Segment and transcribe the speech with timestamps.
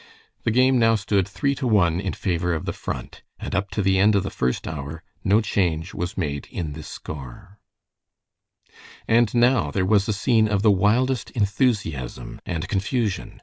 [0.45, 3.83] The game now stood three to one in favor of the Front, and up to
[3.83, 7.59] the end of the first hour no change was made in this score.
[9.07, 13.39] And now there was a scene of the wildest enthusiasm and confusion.